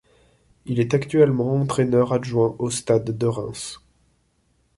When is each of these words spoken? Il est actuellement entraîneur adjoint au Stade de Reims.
Il 0.65 0.79
est 0.79 0.95
actuellement 0.95 1.53
entraîneur 1.61 2.11
adjoint 2.11 2.55
au 2.57 2.71
Stade 2.71 3.15
de 3.15 3.25
Reims. 3.27 3.77